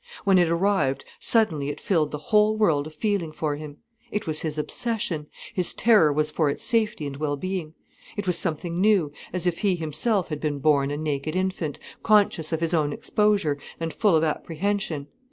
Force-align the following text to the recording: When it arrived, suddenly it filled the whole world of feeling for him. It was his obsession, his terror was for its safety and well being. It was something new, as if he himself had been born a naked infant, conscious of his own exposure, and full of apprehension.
When 0.23 0.39
it 0.39 0.49
arrived, 0.49 1.05
suddenly 1.19 1.69
it 1.69 1.79
filled 1.79 2.09
the 2.09 2.17
whole 2.33 2.57
world 2.57 2.87
of 2.87 2.95
feeling 2.95 3.31
for 3.31 3.55
him. 3.55 3.77
It 4.09 4.25
was 4.25 4.41
his 4.41 4.57
obsession, 4.57 5.27
his 5.53 5.75
terror 5.75 6.11
was 6.11 6.31
for 6.31 6.49
its 6.49 6.63
safety 6.63 7.05
and 7.05 7.15
well 7.17 7.35
being. 7.37 7.75
It 8.17 8.25
was 8.25 8.35
something 8.35 8.81
new, 8.81 9.11
as 9.31 9.45
if 9.45 9.59
he 9.59 9.75
himself 9.75 10.29
had 10.29 10.39
been 10.39 10.57
born 10.57 10.89
a 10.89 10.97
naked 10.97 11.35
infant, 11.35 11.77
conscious 12.01 12.51
of 12.51 12.61
his 12.61 12.73
own 12.73 12.91
exposure, 12.93 13.59
and 13.79 13.93
full 13.93 14.15
of 14.15 14.23
apprehension. 14.23 15.05